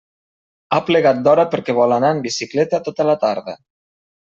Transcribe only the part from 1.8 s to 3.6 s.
vol anar en bicicleta tota la tarda.